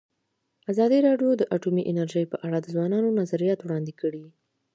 [0.71, 4.25] ازادي راډیو د اټومي انرژي په اړه د ځوانانو نظریات وړاندې کړي.